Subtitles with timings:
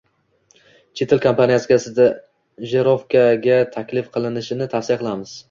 [1.01, 5.37] Chet el kompaniyasiga stajirovkaga taklif qilinishni tavsiya qilamiz.